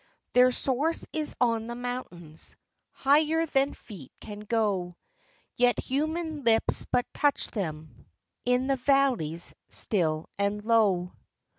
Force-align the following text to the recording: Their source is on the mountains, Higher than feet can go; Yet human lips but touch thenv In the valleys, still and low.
Their 0.33 0.51
source 0.51 1.05
is 1.13 1.35
on 1.39 1.67
the 1.67 1.75
mountains, 1.75 2.55
Higher 2.89 3.45
than 3.45 3.75
feet 3.75 4.11
can 4.19 4.39
go; 4.39 4.97
Yet 5.57 5.77
human 5.77 6.43
lips 6.43 6.87
but 6.91 7.05
touch 7.13 7.51
thenv 7.51 7.87
In 8.43 8.65
the 8.65 8.77
valleys, 8.77 9.53
still 9.67 10.27
and 10.39 10.65
low. 10.65 11.13